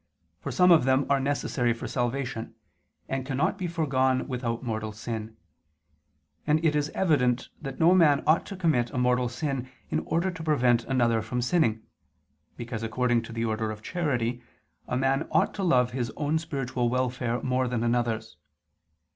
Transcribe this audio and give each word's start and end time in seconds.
For 0.39 0.51
some 0.51 0.71
of 0.71 0.85
them 0.85 1.05
are 1.11 1.19
necessary 1.19 1.73
for 1.73 1.87
salvation, 1.87 2.55
and 3.07 3.23
cannot 3.23 3.55
be 3.59 3.67
foregone 3.67 4.27
without 4.27 4.63
mortal 4.63 4.91
sin: 4.91 5.37
and 6.47 6.57
it 6.65 6.75
is 6.75 6.89
evident 6.95 7.49
that 7.61 7.79
no 7.79 7.93
man 7.93 8.23
ought 8.25 8.47
to 8.47 8.55
commit 8.55 8.89
a 8.89 8.97
mortal 8.97 9.29
sin, 9.29 9.69
in 9.91 9.99
order 9.99 10.31
to 10.31 10.41
prevent 10.41 10.85
another 10.85 11.21
from 11.21 11.39
sinning, 11.39 11.83
because 12.57 12.81
according 12.81 13.21
to 13.21 13.31
the 13.31 13.45
order 13.45 13.69
of 13.69 13.83
charity, 13.83 14.41
a 14.87 14.97
man 14.97 15.27
ought 15.29 15.53
to 15.53 15.63
love 15.63 15.91
his 15.91 16.11
own 16.17 16.39
spiritual 16.39 16.89
welfare 16.89 17.39
more 17.43 17.67
than 17.67 17.83
another's. 17.83 18.37